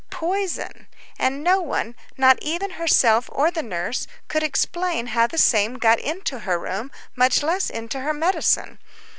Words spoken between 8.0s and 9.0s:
medicine.